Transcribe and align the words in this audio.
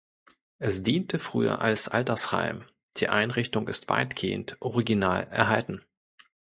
Es 0.57 0.81
diente 0.81 1.19
früher 1.19 1.61
als 1.61 1.87
Altersheim, 1.87 2.65
die 2.97 3.09
Einrichtung 3.09 3.67
ist 3.67 3.87
weitgehend 3.87 4.57
original 4.59 5.27
erhalten. 5.29 5.85